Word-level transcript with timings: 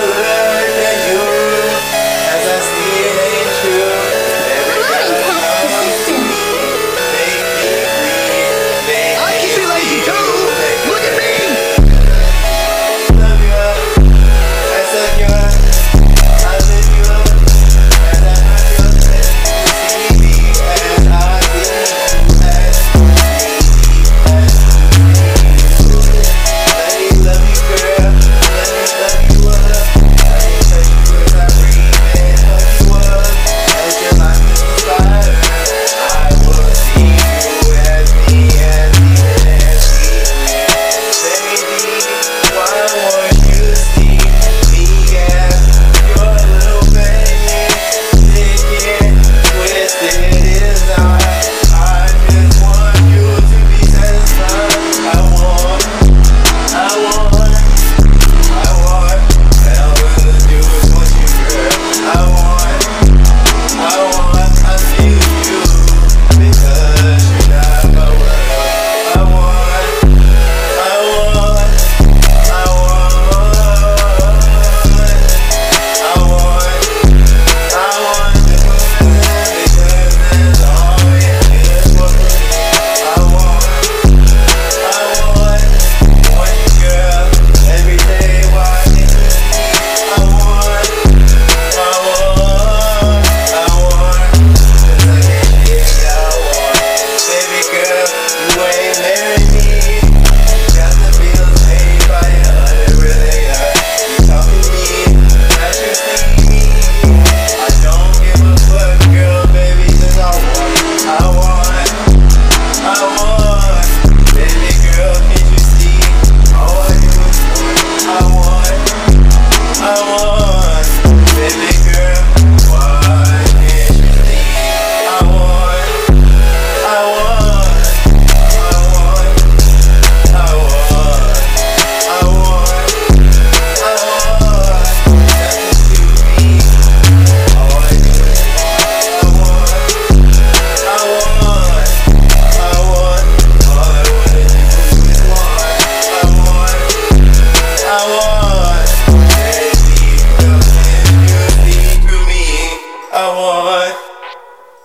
love. 0.00 0.49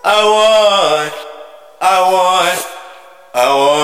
I 0.07 0.23
want, 0.23 1.13
I 1.81 1.99
want, 2.13 2.67
I 3.33 3.55
want. 3.55 3.74